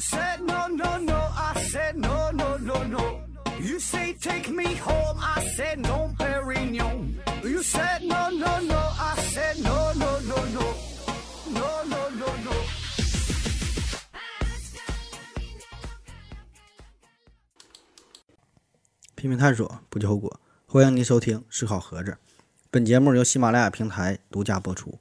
[0.00, 1.14] said no, no, no.
[1.14, 3.20] I said no, no, no, no.
[3.60, 5.18] You say take me home.
[5.20, 7.14] I said no, Perignon.
[7.44, 8.78] You said no, no, no.
[8.78, 10.74] I said no, no, no, no.
[11.52, 12.52] No, no, no, no.
[19.14, 20.40] 拼命探索，不计后果。
[20.64, 22.12] 欢迎您收听《思考盒子》，
[22.70, 24.98] 本节目由喜马拉雅平台独家播出。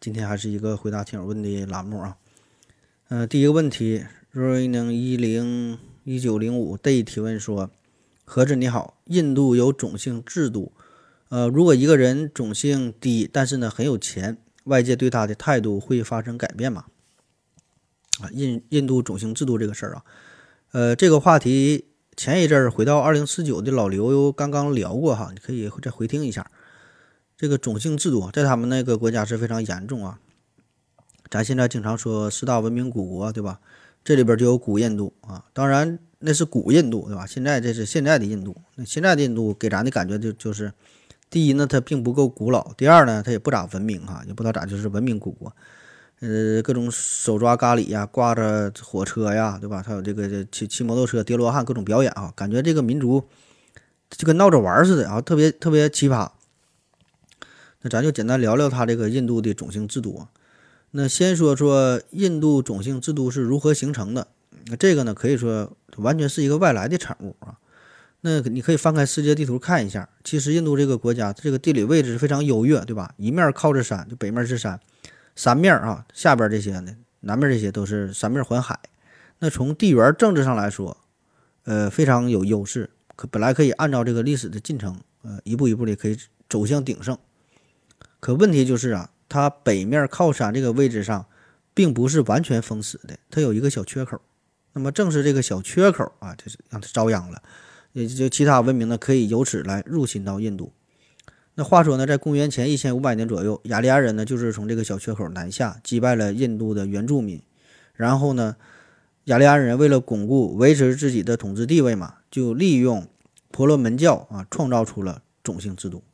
[0.00, 2.16] 今天还是一个回答听友问的栏目啊。
[3.08, 7.70] 呃，第一个问题，Running 一零一九零五 day 提问说：
[8.24, 10.72] 何子你好，印度有种姓制度，
[11.28, 16.86] 呃，如果一个人种姓低，但是呢很有钱，外界对他的态度会发生改变吗？
[18.20, 20.04] 啊，印印度种姓制度这个事儿啊，
[20.72, 21.86] 呃，这个话题。
[22.16, 26.48] 前一阵儿回到二零四九的老刘刚刚聊过哈，你可以再回听一下。
[27.36, 30.20] 这个种姓制度在他们那个国家是非常严重啊。
[31.28, 33.58] 咱现在经常说四大文明古国，对吧？
[34.04, 37.26] 这里边就有古印度啊，当然那是古印度，对吧？
[37.26, 38.54] 现在这是现在的印度。
[38.76, 40.72] 那现在的印度给咱的感觉就就是，
[41.30, 45.50] 第一呢，它并不够古老；第二呢，它也不咋文明哈，也不知道咋就是文明古国。
[46.20, 49.82] 呃，各种手抓咖喱呀，挂着火车呀，对吧？
[49.82, 53.24] 还有这个骑骑摩托车、叠罗汉各种表演啊，感觉这个民族
[54.10, 56.30] 就跟闹着玩似的啊，特别特别奇葩。
[57.82, 60.28] 那咱就简单聊聊他这个印度的种姓制度啊。
[60.96, 64.28] 那先说说印度种姓制度是如何形成的。
[64.66, 67.58] 那这个呢，可以说完全是一个外来的产物啊。
[68.20, 73.12] 那你可以翻开世界地图看一下，其实印度这个国家这个地理位置非常优越，对吧？
[73.16, 74.78] 一面靠着山，就北面是山。
[75.34, 78.78] 三面啊，下边这些呢，南面这些都是三面环海。
[79.40, 80.96] 那从地缘政治上来说，
[81.64, 82.90] 呃，非常有优势。
[83.16, 86.16] 可本来可以按照这个历史的进程，呃，一步一步的可以
[86.48, 87.18] 走向鼎盛。
[88.20, 91.26] 可问题就是啊，它北面靠山这个位置上，
[91.74, 94.20] 并不是完全封死的，它有一个小缺口。
[94.74, 97.42] 那么正是这个小缺口啊，就是让它遭殃了，
[97.94, 100.72] 也就其他文明呢，可以由此来入侵到印度。
[101.56, 107.42] 那话说呢，在公元前一千五百年左右，雅利安人呢就是从这个小缺口南下，击败了印度的原住民。
[107.94, 108.54] 然后呢，
[109.24, 113.08] 雅利安人为了巩固维持自己的统治地位嘛，就利用
[113.50, 116.04] 婆罗门教啊，创造出了种姓制度。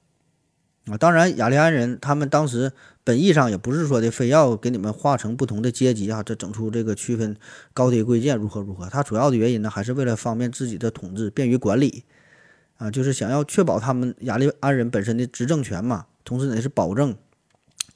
[0.87, 2.73] 啊，当然，雅利安人他们当时
[3.05, 7.37] 本意上也不是说的非要给你们划成不同的阶级啊，这整出这个区分
[7.73, 8.89] 高低贵贱如何如何。
[8.89, 12.05] 他主要的原因呢，还是为了方便自己的统治，便于管理。
[12.79, 17.15] 啊，就是想要确保他们雅利安人本身的执政权嘛，同时呢是保证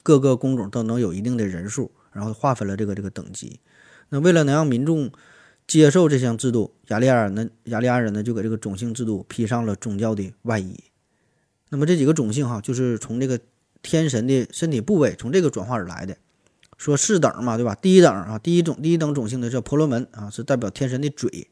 [0.03, 3.61] 各个工种都能有一定的人数，然后划分了这个这个等级。
[4.11, 5.11] 那为了能让民众
[5.67, 10.79] 接受这项制度，雅利安呢雅利安人呢就给这个种姓制度披上了宗教的外衣。
[11.75, 13.41] 那么这几个种姓哈，就是从这个
[13.83, 16.17] 天神的身体部位从这个转化而来的。
[16.79, 17.75] 说四等嘛，对吧？
[17.75, 21.49] 第一等啊，第一种第一等种姓的叫婆罗门啊，是代表天神的嘴。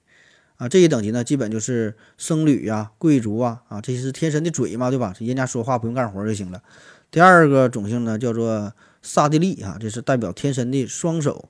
[0.59, 5.13] 啊，这一等级呢，基本就是僧侣呀、贵族啊，啊，这些是天神的嘴嘛，对吧？
[5.19, 6.63] 人家说话不用干活就行了。
[7.11, 8.73] 第二个种姓呢，叫做
[9.03, 11.49] 萨地利啊，这是代表天神的双手，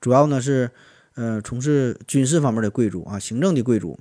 [0.00, 0.70] 主要呢是，
[1.16, 3.98] 呃，从事军事方面的贵族啊，行政的贵族，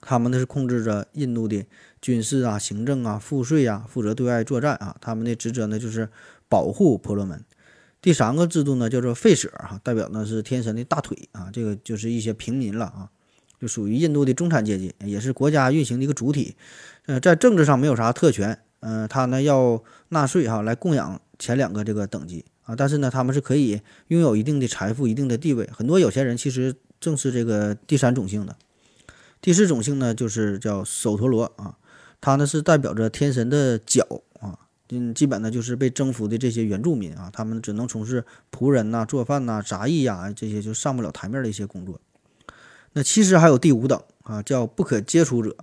[0.00, 1.64] 他们呢是控制着印度的
[2.02, 6.10] 军事啊、行政啊、赋税啊，负责对外作战啊，他们的职责呢就是
[6.48, 7.42] 保护婆罗门。
[8.02, 13.08] 第三个制度呢叫做吠舍哈，代表呢是天神的大腿啊，这个就是一些平民了啊。
[13.60, 16.56] 就属于印度的中产阶级，也是国家运行的一个主体。
[17.06, 22.74] 呃，在政治上没有啥特权，嗯，他呢要纳税哈，来供养前两个这个等级啊。
[22.74, 25.70] 但是呢，他们是可以拥有一定的财富、一定的地位。
[25.72, 28.56] 很多有钱人其实正是这个第三种姓的。
[29.40, 31.76] 第四种姓呢，就是叫首陀罗啊，
[32.22, 34.06] 他呢是代表着天神的脚
[34.40, 34.58] 啊。
[34.88, 41.98] 嗯，基本呢就是被征服的这些原住民啊，他们只能从事仆人呐、做饭呐、杂役呀这些就上不了台面的一些工作。
[42.92, 45.56] 那其实还有第五等啊，叫不可接触者，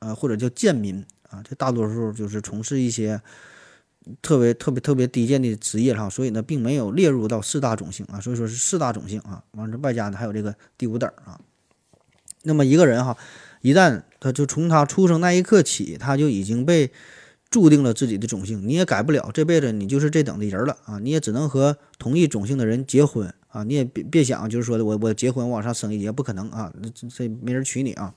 [0.00, 3.22] 啊或者叫贱民啊，这大多数就是从事一些
[4.20, 9.42] 特别特别特别低贱的职业哈，所以呢，并没有列入到四大种姓啊，所以说是四大种姓啊。
[9.52, 11.40] 完了外加呢还有这个第五等啊。
[12.42, 13.16] 那么一个人哈，
[13.64, 16.90] 一旦他就从他出生那一刻起，他就已经被
[17.48, 23.32] 注定了自己的种姓，你也改不了，这辈子你就是这等的人了啊，你也只能和同一种姓的人结婚。
[23.48, 28.12] 啊，你也别别想，就是说的我我结婚往上升一级不可能啊，这这没人娶你啊。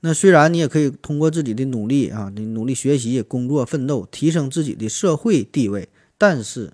[0.00, 6.72] 那虽然你也可以通过自己的努力啊，你努力学习、工作、奋斗，提升自己的社会地位，但是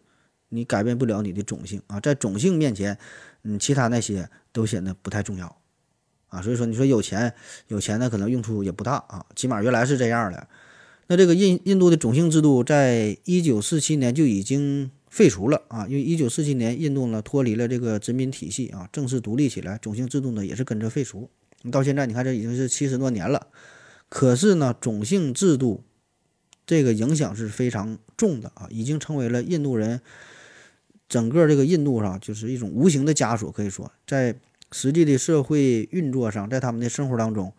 [0.51, 1.99] 你改变不了你的种姓啊。
[1.99, 2.99] 在种姓面前，
[3.43, 5.57] 嗯，其他那些都显得不太重要
[6.31, 6.41] 啊。
[6.41, 7.32] 所以说，你说有钱
[7.69, 9.27] 有钱呢，可能用处也不大啊。
[9.37, 10.49] 起码原来是这样的。
[11.09, 21.29] 那这个印印度的种姓制度，在一九四七年就已经废除了啊，因为一九四七年印度呢脱离了这个殖民体系啊，正式独立起来，种姓制度呢也是跟着废除。
[21.62, 23.49] 你到现在你看这已经是七十多年了，
[24.09, 25.82] 可是呢种姓制度
[26.65, 30.00] 这个影响是非常重的啊，已经成为了印度人
[31.09, 34.37] 整个这个印度上就是一种无形的枷锁，可以说在
[34.72, 37.52] 实际的社会运作上，在他们的生活当中，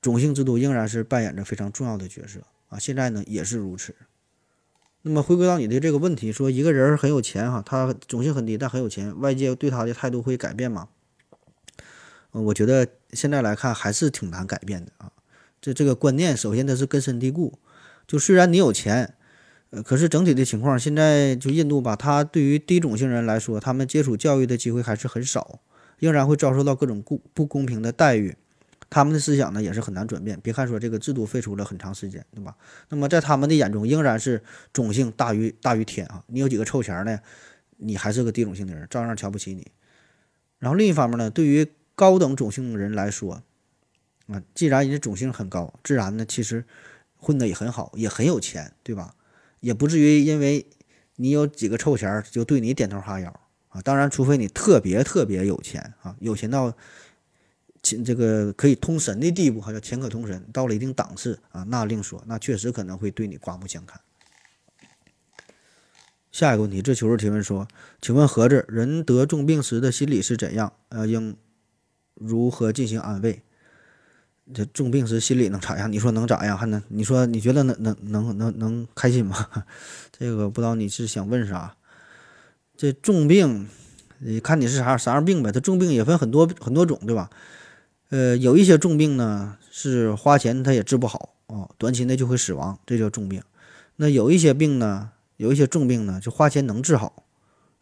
[0.00, 3.94] 种姓制度仍然是扮演着非常重要的角色啊，现在呢也是如此。
[5.02, 10.88] 那么回归到你的这个问题，说一个人很有钱哈，他种姓很低，但很有钱，外界对他的态度会改变吗？
[12.32, 15.10] 呃，我觉得现在来看还是挺难改变的啊。
[15.60, 17.58] 这这个观念，首先它是根深蒂固。
[18.06, 19.14] 就虽然你有钱，
[19.70, 25.60] 呃，可是整体的情况，现在就印度吧，他对于低种姓人来说，他们接触教育的机会还是很少，
[26.00, 28.36] 仍然会遭受到各种不不公平的待遇。
[28.88, 30.36] 他们的思想呢也是很难转变。
[30.42, 32.56] 别看说这个制度废除了很长时间，对吧？
[32.88, 34.42] 那么在他们的眼中，仍然是
[34.72, 36.24] 种姓大于大于天啊！
[36.26, 37.20] 你有几个臭钱呢？
[37.76, 39.70] 你还是个低种姓的人，照样瞧不起你。
[40.58, 43.42] 然后另一方面呢，对于高等种姓的人来说，
[44.26, 46.64] 啊，既然人家种姓很高，自然呢其实
[47.16, 49.14] 混得也很好，也很有钱，对吧？
[49.60, 50.66] 也不至于因为
[51.16, 53.40] 你有几个臭钱就对你点头哈腰
[53.70, 53.80] 啊。
[53.82, 56.76] 当然，除非你特别特别有钱啊，有钱到。
[57.82, 63.98] 钱这个可以通神的地步，还叫钱可通神，到了一定档次啊，那另说，那确实可能会对你刮目相看。
[66.30, 67.66] 下一个问题，这求助提问说，
[68.02, 70.70] 请问盒子，人得重病时的心理是怎样？
[70.90, 71.34] 呃，应
[72.12, 73.40] 如何进行安慰？
[74.52, 75.90] 这重病时心理能咋样？
[75.90, 76.58] 你说能咋样？
[76.58, 76.82] 还能？
[76.88, 79.64] 你说你觉得能能能能能开心吗？
[80.12, 81.74] 这个不知道你是想问啥？
[82.80, 83.68] 这重病，
[84.20, 85.52] 你看你是啥啥样病呗？
[85.52, 87.28] 它重病也分很多很多种，对吧？
[88.08, 93.42] 呃，有一些重病呢，是花钱它也治不好啊，短期内就会死亡，这叫重病。
[93.96, 97.24] 那有一些病呢，有一些重病呢，就花钱能治好，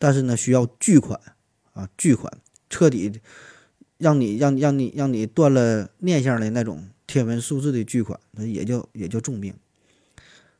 [0.01, 1.21] 但是呢，需要巨款
[1.75, 2.33] 啊，巨款，
[2.69, 3.21] 彻底
[3.99, 9.55] 让你让让你让你断了念想的那种天文数字的巨款，那也叫也叫重病。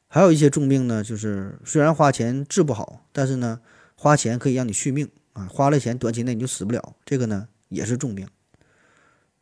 [0.07, 3.61] 还有一些重病呢，就是虽然花钱治不好，但是呢，
[4.01, 8.29] 花钱可以让你续命啊，花了钱短期内你就死不了，这个呢也是重病。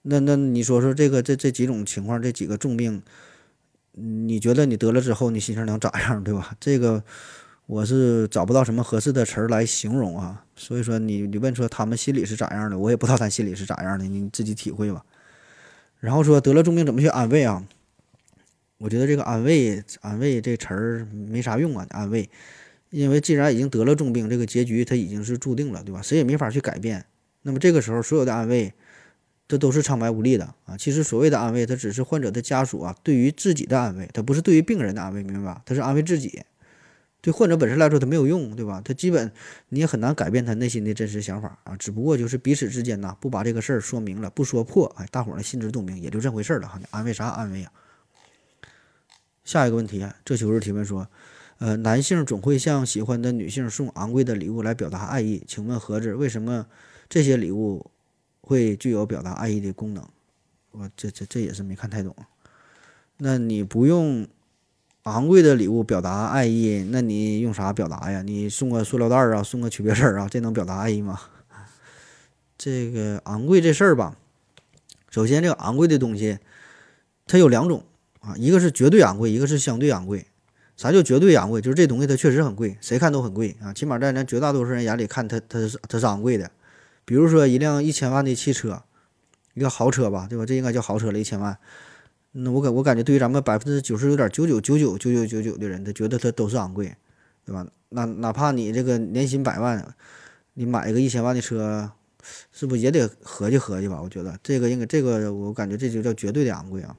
[0.00, 3.02] 那那你说说这个这这几种情况，这几个重病，
[3.92, 6.56] 你觉得你得了之后，你心情能咋样，对吧？
[6.58, 7.04] 这个
[7.66, 10.46] 我是找不到什么合适的词儿来形容啊。
[10.56, 15.04] 所以说你你问说他们心里是咋样的，我也不知道他心里是咋样的，你自己体会吧。
[16.00, 17.62] 然后说得了重病怎么去安慰啊？
[18.78, 22.28] 我觉得这个安慰安慰这词儿没啥用啊，安慰，
[23.00, 26.00] 因为既然已经得了重病，这个结局它已经是注定了，对吧？
[26.02, 27.04] 谁也没法去改变。
[27.42, 28.72] 那么这个时候所有的安慰。
[29.48, 30.76] 这都是苍白无力的啊！
[30.76, 35.62] 其实所谓的安慰，它只是患者的家属啊对于自己的安慰，它不是对于病人的安慰，明白吧？
[35.64, 36.42] 它是安慰自己，
[37.20, 38.82] 对患者本身来说它没有用，对吧？
[38.84, 39.30] 他基本
[39.68, 41.76] 你也很难改变他内心的真实想法啊！
[41.76, 46.76] 只不过就是彼此之间呐，不把这个事儿说明了，不说破，哎，大伙儿呢心知肚明，也就这回事儿了哈。
[46.80, 47.70] 你安慰啥安慰啊？
[49.44, 51.08] 下一个问题，这就是提问说，
[51.58, 56.66] 呃，男性总会向喜欢的女性送昂贵的礼物来表达爱意，请问盒子为什么
[57.08, 57.90] 这些礼物？
[58.48, 60.08] 会具有表达爱意的功能，
[60.70, 62.14] 我这这这也是没看太懂。
[63.16, 64.24] 那你不用
[65.02, 68.22] 昂贵的礼物表达爱意，那你用啥表达呀？
[68.22, 71.20] 你送个塑料袋啊，送个曲别针啊，这能表达爱意吗？
[72.56, 74.16] 这个昂贵这事儿吧，
[75.10, 76.38] 首先这个昂贵的东西，
[77.26, 77.82] 它有两种
[78.20, 80.24] 啊，一个是绝对昂贵，一个是相对昂贵。
[80.76, 81.60] 啥叫绝对昂贵？
[81.60, 86.50] 就是这东西它确实很贵，谁看都很贵啊，起码在咱绝大多数人眼里看它它是它是昂贵的。
[87.04, 88.82] 比如说一辆一千万的汽车，
[89.54, 90.44] 一个豪车吧，对吧？
[90.44, 91.56] 这应该叫豪车了，一千万。
[92.32, 96.94] 那我感我感觉，对于咱们百分之九十九点九九九九九九九九的人，他觉得它都是昂贵，
[97.46, 97.66] 对吧？
[97.88, 99.94] 那哪怕你这个年薪百万，
[100.52, 101.90] 你买一个一千万的车，
[102.52, 104.02] 是不是也得合计合计吧？
[104.02, 106.94] 我觉得这个应该，这个我感觉这就叫绝对的昂贵啊。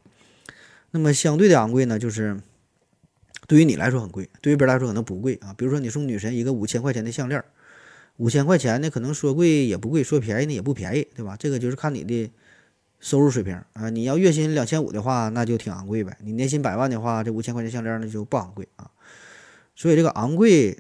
[0.90, 2.40] 那么相对的昂贵呢，就是
[3.48, 5.56] 对于你来说很贵，对于别人来说可能不贵啊。
[5.58, 7.44] 比如说你送女神一个五千块钱的项链。
[8.18, 11.36] 五千块钱呢，可能说贵也不贵，说便宜呢也不便宜，对吧？
[11.38, 12.32] 这个就是看你的
[13.00, 13.92] 收入水平啊。
[13.92, 16.18] 你要月薪两千五的话，那就挺昂贵呗。
[16.24, 18.90] 你年薪百万的话，这五千块钱项链那就不昂贵啊。
[19.76, 20.80] 所以这个昂贵，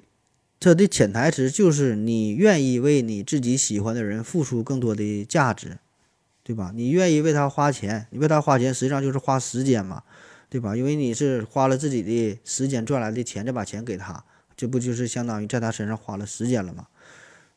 [0.59, 5.77] 它的潜台词就是你愿意为你自己喜欢的人付出更多的价值，
[6.43, 6.71] 对吧？
[6.73, 10.01] 你愿意为他花钱，你为他花钱实际上就是花时间嘛，
[10.49, 10.75] 对吧？
[10.75, 14.23] 因为你是花了自己的时间赚来的钱，再把钱给他，
[14.55, 16.87] 这不就是相当于在他身上花了时间了吗？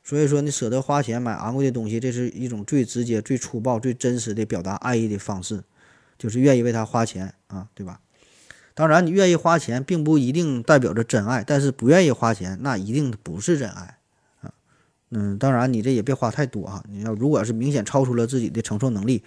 [0.02, 5.62] 所以说，你舍得花钱买昂贵的东西，这是一种最直接、最粗暴、最真实的表达爱意的方式，
[6.18, 8.00] 就是愿意为他花钱啊，对吧？
[8.73, 13.99] 当然，你愿意花钱，并不一定代表着真爱，但是不愿意花钱，那一定不是真爱
[14.40, 14.54] 啊。
[15.11, 16.82] 嗯，当然你这也别花太多啊。
[16.88, 19.23] 你要如果是明显超出了自己的承受能力，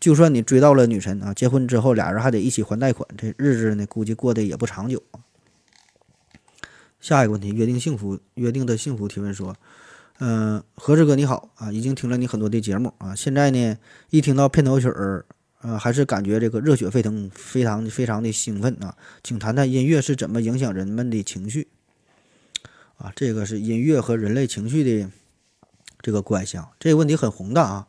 [0.00, 5.00] 就算你追到了女神啊，结婚之后俩人还得一起还贷款，这日子呢估计过得也不长久。
[6.98, 9.54] 下一个问题，约定幸福，约定的幸福提问说，
[10.18, 13.76] 嗯，何志哥你好啊，已经听了你很多的节目啊，现在呢
[14.08, 15.26] 一听到片头曲儿。
[15.62, 18.96] 呃，还是感觉这个热血沸腾，非常非常的兴奋啊！
[19.22, 21.68] 请谈谈音乐是怎么影响人们的情绪
[22.96, 23.12] 啊？
[23.14, 25.10] 这个是音乐和人类情绪的
[26.00, 26.70] 这个关系啊。
[26.80, 27.88] 这个问题很宏大啊，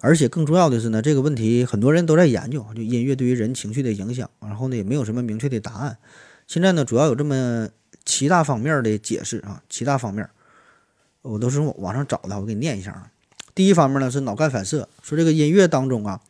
[0.00, 4.30] 而且更重要的是呢，这个问题很多人都在研究，就音乐对于人情绪的影响。
[4.40, 5.98] 然后呢，也没有什么明确的答案。
[6.46, 7.68] 现在呢，主要有这么
[8.04, 10.28] 七大方面的解释啊，七大方面，
[11.22, 13.10] 我都是网上找的，我给你念一下啊。
[13.54, 16.20] 第一方面呢是脑干反射，说这个音乐当中啊。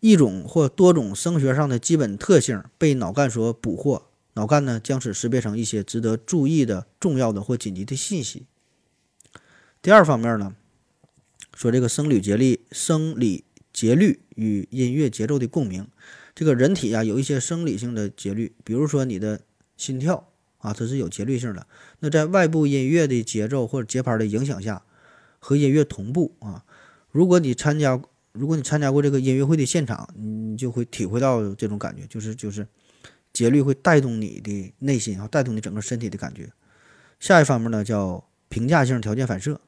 [0.00, 8.46] 一种或多种声学上的基本特性被脑干所捕获，脑干呢将此识别成一些值得注意的重要的或紧急的信息。
[9.82, 10.54] 第二方面呢，
[11.58, 15.84] 说这个生理节律、生理节律与音乐节奏的共鸣。
[16.32, 19.40] 这个人体啊有一些生理性的节律，比如说你的
[19.76, 21.66] 心跳啊，它是有节律性的。
[21.98, 24.84] 那在外部音乐的节奏或者节拍的影响下，
[25.40, 26.64] 和音乐同步啊。
[27.10, 28.00] 如果你参加。
[28.32, 32.64] 如果你参加过这个音乐会的现场，你就会体会到这种感觉，就是就是
[33.32, 36.48] 节律会带动你的内心啊，带动你整个身体的感觉。
[37.18, 39.60] 下一方面呢，叫评价性条件反射，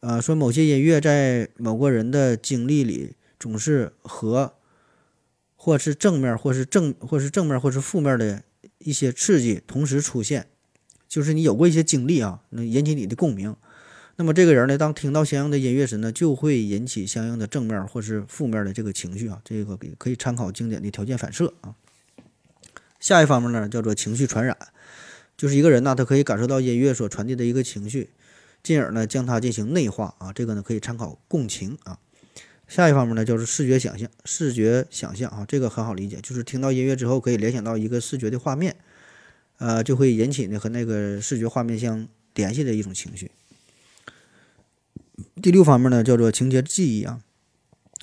[0.00, 4.54] 呃，说某些音乐在某个人的经历里总是和
[5.56, 8.42] 或是正面，或是正，或是正面，或是负面的
[8.78, 10.46] 一些刺激同时出现，
[11.08, 13.56] 就是你有过一些经历啊，能引起你的共鸣。
[14.14, 19.40] 那么这个人呢，当听到相应的音乐时呢，就会引起相应的正面或是负面的这个情绪啊。
[19.44, 21.74] 这个可以参考经典的条件反射啊。
[23.00, 24.56] 下一方面呢，叫做情绪传染，
[25.36, 28.10] 就是一个人呢，他可以感受到音乐所传递的一个情绪，
[28.62, 30.32] 进而呢将它进行内化啊。
[30.32, 31.98] 这个呢可以参考共情啊。
[32.66, 38.76] 下一方面呢，就是视觉想象，视觉想象啊，这个很好理解，就是听到音乐之后可以联想到一个视觉的画面，
[39.56, 43.30] 呃，就会引起呢和那个视觉画面相联系的一种情绪。
[45.40, 47.22] 第六方面呢，叫做情节记忆啊，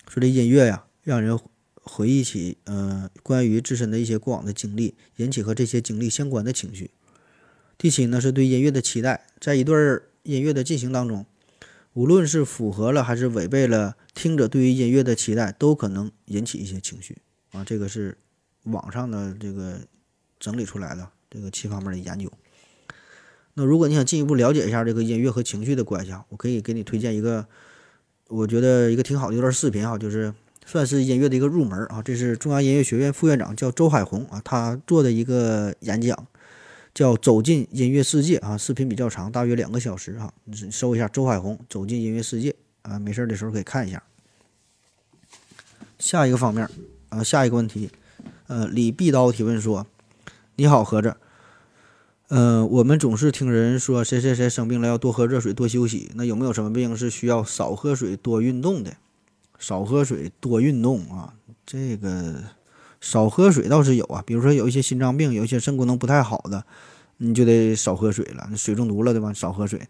[0.07, 1.39] 说这音乐呀，让人
[1.75, 6.89] 回忆起呃关于自身的一些过往的经历，引起和这些经历相关的情绪。
[7.77, 11.25] 第七呢，是对音乐的期待，在一段音乐的进行当中，
[11.93, 17.17] 无论是符合了还是违背了听者对于音乐的期待，都可能引起一些情绪
[17.53, 17.63] 啊。
[17.63, 18.17] 这个是
[18.63, 19.79] 网上的这个
[20.39, 22.29] 整理出来的这个七方面的研究。
[23.53, 27.47] 那如果你想进一步了解一下这个音乐和情绪的关系啊，我可以给你推荐一个，
[28.27, 30.33] 我觉得一个挺好的一段视频哈，就是
[30.65, 32.01] 算是音乐的一个入门啊。
[32.01, 36.27] 这是中央音乐学院副院长叫周海红啊，他做的一个演讲，
[36.95, 38.57] 叫《走进音乐世界》啊。
[38.57, 40.33] 视频比较长，大约两个小时哈。
[40.45, 42.49] 你搜一下周海红《走进音乐世界》
[42.81, 44.01] 啊，没事的时候可以看一下。
[45.99, 46.67] 下一个方面
[47.09, 47.91] 啊，下一个问题，
[48.47, 49.85] 呃，李碧刀提问说
[50.55, 51.15] ：“你好，何子。”
[52.29, 56.09] 嗯，我们总是听人说谁谁谁生病了要多喝热水多休息。
[56.15, 58.97] 那有没有什么病是需要少喝水多运动的？
[59.59, 61.35] 少喝水多运动啊，
[61.65, 62.43] 这个
[63.01, 64.23] 少喝水倒是有啊。
[64.25, 66.65] 比如说有一些心脏病，有一些肾功能不太好的，
[67.17, 68.49] 你就得少喝水了。
[68.55, 69.31] 水中毒了对吧？
[69.33, 69.87] 少喝水。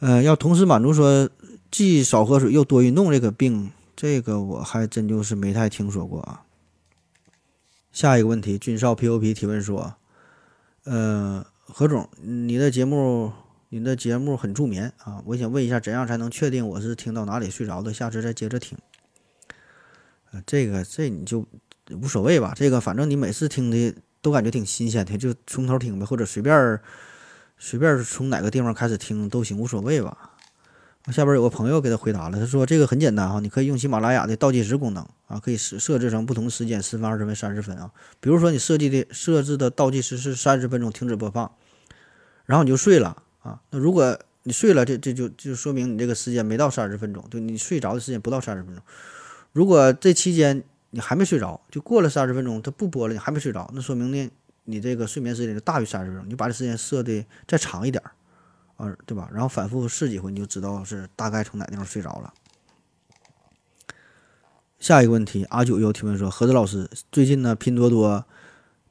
[0.00, 1.30] 呃，要同时满足说
[1.70, 6.42] 既少喝水又多运动这个病，这个我还真就是没太听说过啊。
[7.92, 9.94] 下一个问题，军少 POP 提问说。
[10.86, 13.32] 呃，何总，你的节目，
[13.70, 15.22] 你的节目很助眠啊！
[15.24, 17.90] 我想问一下，怎样才能确定我是听到哪里睡着的？
[17.90, 18.76] 下次再接着听。
[20.30, 21.46] 呃，这个这你就
[21.90, 26.80] 无所谓吧，这个反正你每次听的都感觉挺新鲜的，就从头听呗，或者随便
[27.58, 30.30] 随便从哪个地方开始听都行，无所谓吧。
[31.12, 37.90] 下边有个朋友给他回答了，他说这个很简单哈，你可以用喜马拉雅的倒计时功能啊，可以设设置成不同时间，十分、二十分、三十分啊。
[38.20, 41.52] 比如说你设计的设置的倒计时是三十分钟停止播放，
[42.46, 43.60] 然后你就睡了啊。
[43.68, 48.82] 那如果你睡了，这这就就说明你这个时间没到三十分钟，就你睡着的时间不到三十分钟。
[49.52, 50.64] 如果这期间
[50.94, 54.30] 你还没睡着，就过了三十分钟，它不播了，你还没睡着，那说明呢
[54.64, 58.12] 你这个睡眠时间就大于三十分钟，你把这时间设的再长一点儿。
[58.76, 59.28] 啊，对吧？
[59.32, 62.34] 然后反复试几回，你就知道是大概从哪地方睡着了。
[64.80, 68.24] 下一个问题，阿九又提问说：何子老师，最近呢，拼多多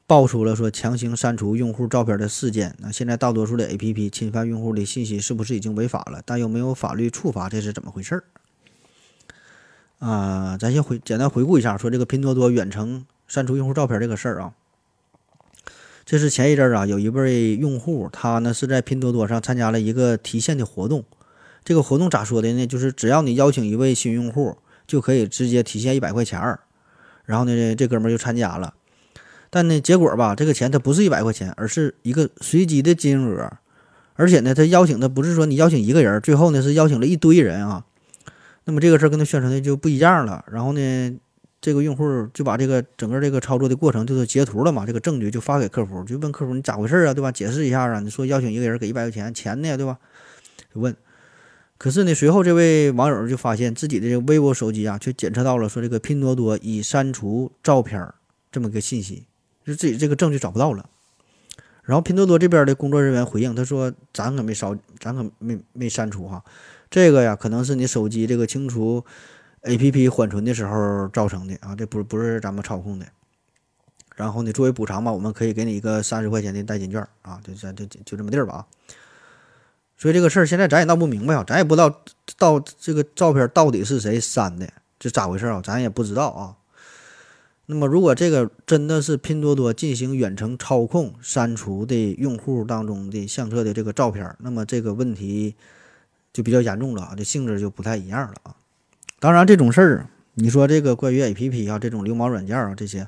[0.08, 2.74] 爆出了说强行删除用户照片的事件。
[2.80, 6.22] 那现在大多数的 APP 侵犯用户的信息，是不是已经违法了？
[6.26, 8.24] 但又没有法律处罚，这是怎么回事儿？
[10.04, 14.52] 啊，咱先回简单回顾一下，说这个拼多多远程删除用户照片这个事儿啊，
[16.04, 21.06] 这是前一阵儿啊，有一位用户，他呢是在拼多多上参加了一个提现的活动。
[21.64, 22.68] 这个活动咋说的呢？
[22.68, 26.60] 就是只要你邀请一位新用户，就可以直接提现一百块钱儿。
[27.24, 28.74] 然后呢，这哥们儿就参加了，
[29.50, 33.50] 但呢，结果吧，这个钱他不是一百块钱，而是一个随机的金额。
[34.16, 37.86] 而且呢，他邀请的不是说你邀请一个人，最后呢是邀请了一堆人啊。
[38.66, 40.46] 那么这个事儿跟他宣传的就不一样了。
[40.52, 41.20] 然后呢？
[41.66, 47.32] 这个用户就把这个整个这个操作的过程就是截图了嘛，这个证据就发给客服，就问客服你咋回事啊，对吧？
[47.32, 49.98] 解释一下啊，你说邀请一个人给一百块钱，钱呢，对吧？
[50.76, 50.94] 就问，
[51.78, 58.14] 可是呢，随后这位网友就发现自己的这个 vivo 手机啊，却检测到了说这个拼多多已删除照片
[58.52, 59.24] 这么个信息，
[59.66, 60.90] 就自己这个证据找不到了。
[61.84, 66.44] 然后拼多多这边的工作人员回应，他说咱可没烧，咱可没没删除哈，
[66.90, 69.06] 这个呀，可能是你手机这个清除。
[69.66, 70.10] A.P.P.
[70.10, 73.06] 缓存的时候造成的啊，这不不是咱们操控的。
[74.14, 78.68] 然后呢，作为补偿吧，我们可以给你一个三十块钱的代金券啊，就咱就就这么地儿吧啊。
[79.98, 82.04] 所以这个事儿现在咱也闹不明白啊，咱也不知道
[82.38, 84.68] 到这个照片到底是谁删的，
[85.00, 85.62] 这咋回事啊？
[85.64, 86.58] 咱也不知道啊。
[87.66, 95.56] 那么如果这个真的是拼多多进行远程操控删除的用户当中的相册的这个照片，那么这个问题
[96.34, 98.56] 就比较严重了啊，这性质就不太一样了啊。
[99.20, 103.08] 当然，这种事儿，你说这个关于 A P P 啊，这种流氓软件啊，这些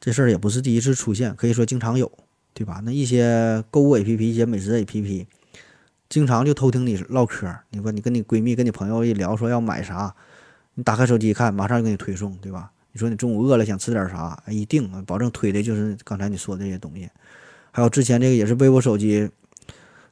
[0.00, 2.10] 这事儿也不是第一次出现，可以说经常有，
[2.52, 2.82] 对吧？
[2.84, 5.28] 那一些购物 A P P，一些美食 A P P，
[6.08, 7.46] 经常就偷听你唠嗑。
[7.70, 10.16] 你说你跟你闺蜜、跟你朋友一聊，说要买啥，
[10.74, 12.72] 你打开手机一看，马上就给你推送，对吧？
[12.92, 17.08] 你说你中午饿了想吃点啥，一定保证推的就是刚才你说的这些东西。
[17.70, 19.30] 还有之前这个也是 vivo 手机。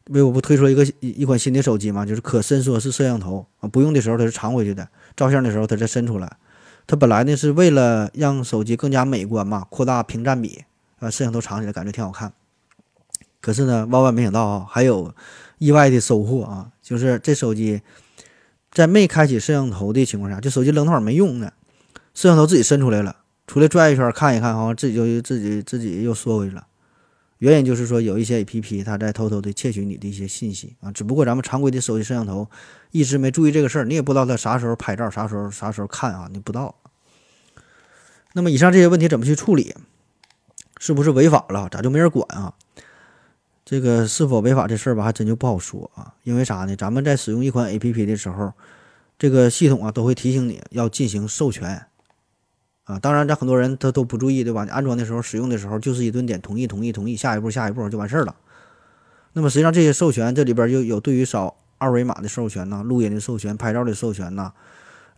[0.09, 2.07] vivo 不推出一个一款新的手机嘛？
[2.07, 6.37] 就是可伸缩式摄像头啊，不用的时候它是藏回去的，照相的时候它再伸出来。
[6.87, 10.63] 它本来呢是为了让手机更加美观嘛，扩大屏占比
[11.01, 12.33] 啊，摄像头藏起来感觉挺好看。
[13.41, 15.13] 可是呢，万万没想到啊，还有
[15.59, 17.83] 意外的收获啊，就是这手机
[18.71, 21.53] 在没开启摄像头的情况下，就手机扔那会儿没用呢，
[22.17, 23.15] 摄像头自己伸出来了，
[23.47, 26.67] 出来转一圈看一看，哈自己就自己自己又缩回去了。
[27.41, 32.49] 原因就是说，有一些 A P P 它在偷偷的窃取你的一些信息啊，只不过咱们常规的手机摄像头
[32.91, 36.75] 一直没注意这个事儿，你也不知道它啥时候拍照，啥时候啥时候看啊，你不知道。
[38.33, 39.75] 那么以上这些问题怎么去处理？
[40.79, 41.69] 是不是违法了？
[41.69, 42.55] 咋就没人管啊？
[43.63, 46.15] 这个是否违法这事儿吧，还真就不好说啊。
[46.23, 46.75] 因为啥呢？
[46.75, 48.55] 咱们在使用一款 A P P 的时候，
[49.19, 51.85] 这个系统啊都会提醒你要进行授权。
[52.87, 54.65] 啊，当然，咱很多人他都不注意，对吧？
[54.65, 58.35] 你安装的时候、使用的时候，就是一顿点同意、同意、同意，下一步、下一步就完事儿了。
[59.33, 64.53] 那么实际上这些授权，这里边又有对于扫二维码的授权呐，录音的授权、拍照的授权呐，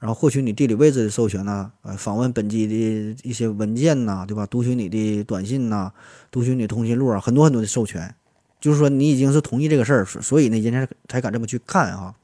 [0.00, 4.46] 然后获取你地理位置的授权呐，呃，访问本机的一些文件呐，对吧？
[4.46, 5.92] 读取你的短信呐，
[6.30, 8.14] 读取你通讯录啊，很多很多的授权。
[8.60, 12.14] 就是说你已经是同意这个事儿，所以呢，人家才敢这么去看啊。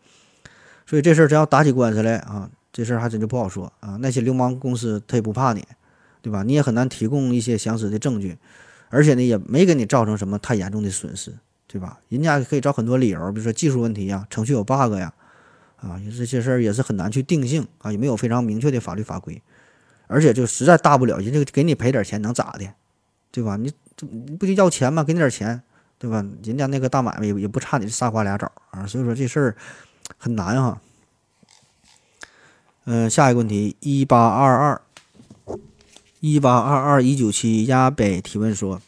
[0.87, 2.51] 所以这事儿真要打起官司来啊。
[2.75, 3.97] 这事儿还真就不好说啊！
[4.01, 5.65] 那些流氓公司他也不怕你，
[6.21, 6.43] 对吧？
[6.43, 8.37] 你也很难提供一些详实的证据，
[8.89, 11.33] 而且呢，也没给你造成什么太严重的损失，
[11.69, 12.01] 对吧？
[12.09, 15.15] 人家可以找很多理由，比如说技术问题呀、程序有 bug 呀，
[15.77, 19.41] 啊，这些事儿也是很难去定性啊，也没有非常明确的法律法规，
[20.09, 22.67] 而且就实在大不了，人家给你赔点钱能咋的，
[23.31, 23.57] 对吧？
[23.57, 25.05] 你这不就要钱吗？
[25.05, 25.63] 给你点钱，
[25.97, 26.27] 对吧？
[26.43, 29.57] 人家那个大买卖也也不差你仨瓜俩枣啊，所以说这事儿
[30.19, 30.81] 很难哈。
[32.87, 34.83] 嗯，下一个问题，一八二二
[36.21, 38.81] 一八二二一九七亚北提问说，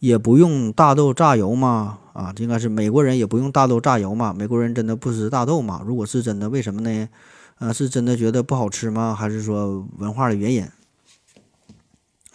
[0.00, 1.98] 也不用大豆榨油吗？
[2.12, 4.34] 啊，这应该是美国人也不用大豆榨油吗？
[4.36, 5.82] 美国人真的不吃大豆吗？
[5.86, 7.08] 如果是真的，为什么呢？
[7.58, 9.14] 啊，是真的觉得不好吃吗？
[9.14, 10.68] 还是说文化的原因？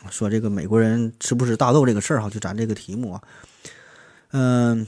[0.10, 3.22] 说这个美国人吃不吃大豆这个事儿哈，就咱这个题目啊，
[4.32, 4.88] 嗯，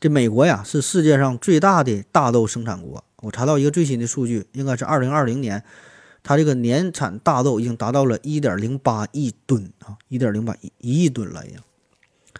[0.00, 3.04] 这美国呀是世界上最大的大豆生产国。
[3.24, 5.64] 我查到一个最新的数据，应该是二零二零年，
[6.22, 11.58] 它这个年产大豆已经达到了一点零八亿吨啊，一点零八亿一亿吨了已经。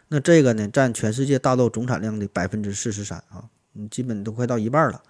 [0.08, 3.44] 那这个呢，占全世界大豆总产量的百分之四十三啊，
[3.74, 5.02] 嗯，基本都快到一半了。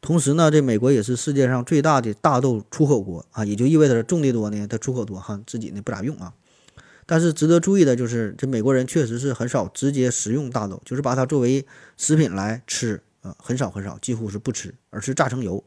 [0.00, 6.32] 同时呢，这美国也是世界上最大的大豆出口国啊，也就意味着种地多呢，它出口多哈，自己呢不咋用啊。
[7.04, 11.66] 但是值得注意的就是，这美国人确实是很少直接食用大豆，就是把它作为
[11.98, 13.02] 食品来吃。
[13.22, 15.62] 呃，很少很少，几乎是不吃，而是榨成油。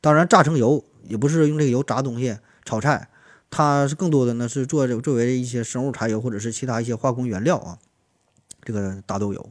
[0.00, 3.08] 当然，榨成油也不是用这个油炸东西、炒菜，
[3.50, 7.78] 它是更多的呢是做作为一些生物柴油或者是其他一些化工原料啊。
[8.62, 9.50] 这个大豆油。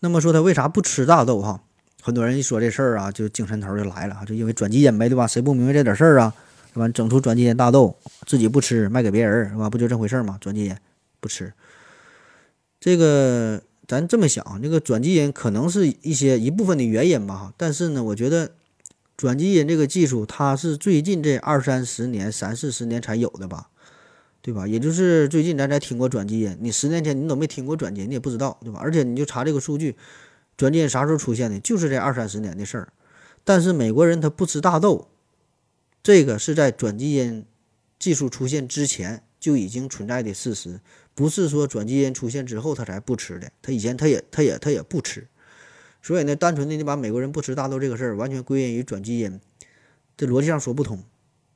[0.00, 1.62] 那么说他为啥不吃大豆哈？
[2.02, 5.26] 很多人一说这事儿啊，就精神头就来了啊，就因为转基因呗，对吧？
[5.26, 6.32] 谁不明白这点事儿啊？
[6.72, 6.88] 是吧？
[6.88, 9.68] 整出转基因大豆，自己不吃，卖给别人，是吧？
[9.68, 10.38] 不就这回事儿吗？
[10.40, 10.76] 转基因
[11.20, 11.52] 不吃。
[12.80, 18.52] 这个咱这么想，这个转基因可能是一些一部分的原因吧哈，但是呢，我觉得
[19.16, 23.70] 转基因这个技术它是最近这二三十年、三四十年才有的吧，
[24.42, 24.68] 对吧？
[24.68, 28.78] 也就是最近咱才听过转基因，你十年前你都没听过转基因，你也不知道，对吧？
[28.82, 29.96] 而且你就查这个数据，
[30.58, 31.58] 转基因啥时候出现的？
[31.58, 32.92] 就是这二三十年的事儿。
[33.42, 35.08] 但是美国人他不吃大豆，
[36.02, 37.46] 这个是在转基因
[37.98, 40.80] 技术出现之前就已经存在的事实。
[41.18, 45.26] 不是说转基因出现之后他才不吃的，他以前他也他也他也不吃，
[46.00, 49.40] 所以呢，单纯的你把美国人不吃大豆这个事儿完全归因于转基因，
[50.16, 51.02] 这逻辑上说不通，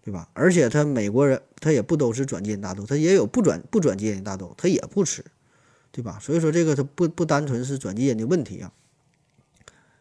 [0.03, 0.29] 对吧？
[0.33, 5.25] 而且他美国人他也不都是转基因大豆，他也有不转不转基因大豆，他也不吃，
[5.92, 6.18] 对吧？
[6.20, 8.72] 所以说这个他不不单纯是转基因的问题啊，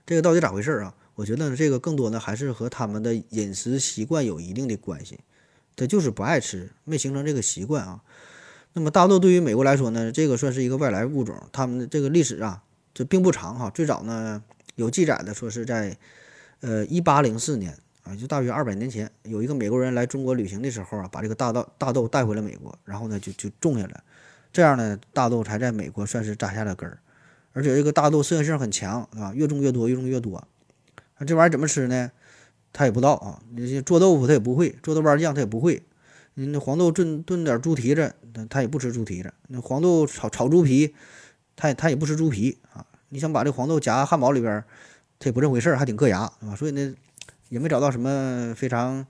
[0.07, 0.95] 这个到底咋回事啊？
[1.13, 5.19] 我觉得这个更多呢还是和他们的饮食习惯有一定的关系，
[5.75, 8.01] 他就是不爱吃，没形成这个习惯啊。
[8.73, 11.35] 那么大豆对于美国来说呢，这个算是一个外来物种。
[11.51, 13.69] 他们的这个历史啊，这并不长哈。
[13.69, 14.41] 最早呢
[14.75, 15.97] 有记载的说是在，
[16.61, 24.01] 呃，一八零四年啊，就大约二百年前，有一个美国人来中国旅行的时候啊，把这个大豆大豆带回了美国，然后呢就就种下来，
[24.53, 26.99] 这样呢大豆才在美国算是扎下了根儿。
[27.53, 30.47] 而且这个大豆适应性很强啊，越种越多，越种越多。
[31.17, 32.09] 那这玩意儿怎么吃呢？
[32.71, 33.41] 他也不知道啊。
[33.53, 35.83] 那些做豆腐他也不会，做豆瓣酱他也不会。
[36.33, 39.33] 那黄豆炖炖点猪蹄子，他他也不吃猪蹄子。
[39.47, 40.95] 那黄豆炒炒猪皮，
[41.55, 42.85] 他也他也不吃猪皮啊。
[43.09, 44.63] 你想把这黄豆夹汉堡里边，
[45.19, 46.55] 他也不这回事儿，还挺硌牙，是吧？
[46.55, 46.95] 所以呢，
[47.49, 49.05] 也没找到什么非常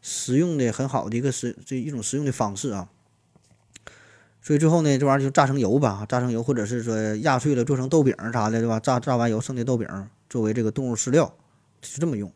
[0.00, 2.88] 实用的、很好的一个实这一种实用的方式啊。
[4.40, 8.78] 所以最后呢，这玩意儿就榨成油吧，榨成油，或者是说压碎了做成豆饼啥的，对吧？
[8.78, 9.86] 榨榨完油剩的豆饼
[10.28, 11.34] 作为这个动物饲料，
[11.82, 12.32] 就这么用。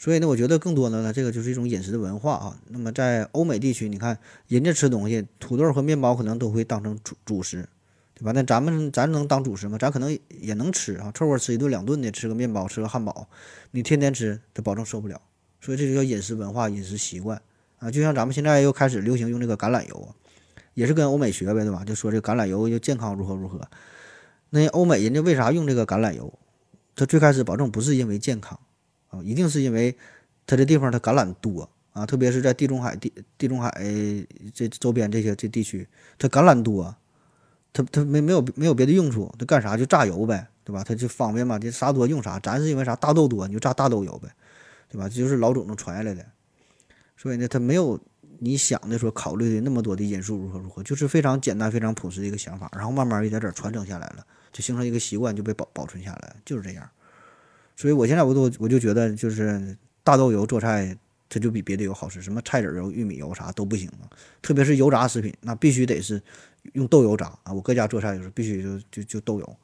[0.00, 2.58] 所以呢，我觉得更多的呢，这个就是一种饮食的文化啊。
[2.68, 7.68] 那么在欧美地区，你看人家吃东西，土豆和面包可能都会当成主主食，
[8.14, 8.32] 对吧？
[8.34, 9.76] 那咱们咱能当主食吗？
[9.76, 13.28] 咱可能也能吃啊，凑合吃一顿两顿的，吃个面包，吃个汉堡，
[13.72, 15.20] 你天天吃，这保证受不了。
[15.60, 17.42] 所以这就叫饮食文化、饮食习惯
[17.78, 17.90] 啊。
[17.90, 20.14] 就像咱们现在又开始流行用这个橄榄油，
[20.72, 21.84] 也是跟欧美学呗，对吧？
[21.84, 23.60] 就说这橄榄油又健康如何如何。
[24.48, 26.32] 那欧美人家为啥用这个橄榄油？
[26.96, 28.58] 他最开始保证不是因为健康。
[29.10, 29.94] 啊，一定是因为
[30.46, 33.70] 它这地方它橄榄多啊，特别是在地中海地地中海
[34.54, 35.86] 这周边这些这地区，
[36.18, 36.94] 它橄榄多，
[37.72, 40.84] 它它没没有没有别的用处，它干啥就榨油呗，对吧？
[40.84, 42.38] 它就方便嘛，这啥多用啥。
[42.38, 44.28] 咱是因为啥大豆多，你就榨大豆油呗，
[44.88, 45.08] 对吧？
[45.08, 46.24] 这就是老祖宗传下来的，
[47.16, 47.98] 所以呢，它没有
[48.38, 56.88] 你想的说考虑的那么多的因素如何如何，就是非常简单非常朴实的一个想法，然后慢慢一点点传承下来了，就形成一个习惯，就被保保存下来，就是这样。
[57.80, 60.94] 所以，我现在我都我就觉得，就是大豆油做菜，
[61.30, 62.20] 它就比别的油好吃。
[62.20, 64.04] 什么菜籽油、玉米油啥都不行啊。
[64.42, 66.22] 特别是油炸食品，那必须得是
[66.74, 67.54] 用豆油炸啊。
[67.54, 69.56] 我搁家做菜就是必须就就就豆油，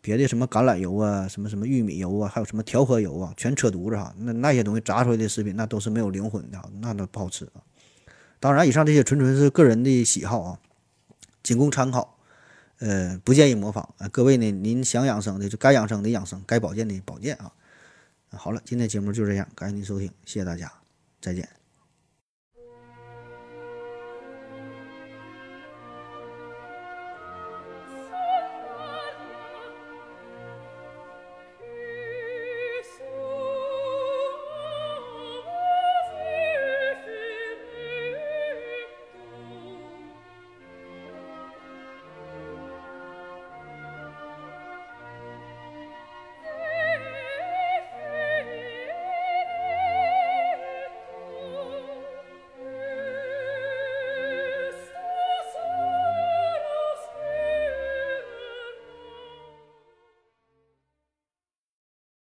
[0.00, 4.14] 别的什么橄榄油啊、什么什么玉米油啊，还有什么调和油啊，全扯犊子哈。
[4.18, 7.58] 那那些东西炸出来的食品，那都是没有灵魂的，那都不好吃啊。
[8.38, 10.60] 当然，以上这些纯纯是个人的喜好啊，
[11.42, 12.17] 仅供参考。
[12.78, 14.08] 呃，不建议模仿啊！
[14.08, 17.52] 各位呢，您想养生的就该养生的养生，该保健的保健啊！
[18.30, 20.72] 好了，今天节目就这样，感谢您收听，谢谢大家，
[21.20, 21.57] 再见。